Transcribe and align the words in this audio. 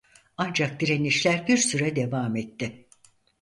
Ancak 0.37 0.79
direnişler 0.79 1.47
bir 1.47 1.57
süre 1.57 1.95
devam 1.95 2.35
etti. 2.35 2.85